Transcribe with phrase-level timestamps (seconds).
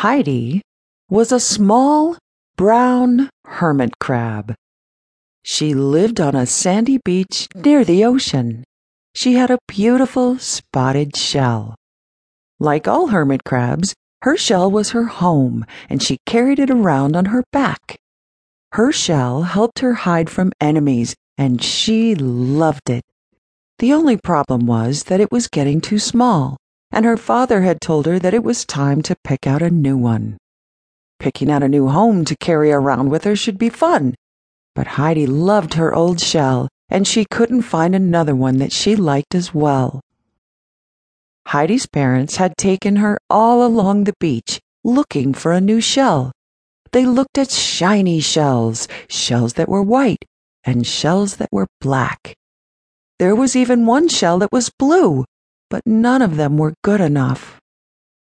[0.00, 0.62] Heidi
[1.10, 2.16] was a small,
[2.56, 4.54] brown hermit crab.
[5.42, 8.64] She lived on a sandy beach near the ocean.
[9.14, 11.74] She had a beautiful spotted shell.
[12.58, 13.92] Like all hermit crabs,
[14.22, 17.98] her shell was her home, and she carried it around on her back.
[18.72, 23.02] Her shell helped her hide from enemies, and she loved it.
[23.80, 26.56] The only problem was that it was getting too small,
[26.92, 29.96] and her father had told her that it was time to pick out a new
[29.96, 30.36] one.
[31.18, 34.14] Picking out a new home to carry around with her should be fun,
[34.74, 39.34] but Heidi loved her old shell, and she couldn't find another one that she liked
[39.34, 40.00] as well.
[41.46, 46.32] Heidi's parents had taken her all along the beach looking for a new shell.
[46.92, 50.24] They looked at shiny shells, shells that were white,
[50.64, 52.34] and shells that were black.
[53.18, 55.24] There was even one shell that was blue,
[55.70, 57.58] but none of them were good enough.